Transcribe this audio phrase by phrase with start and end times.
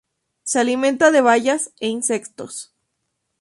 [0.41, 2.73] Se alimenta de bayas e insectos.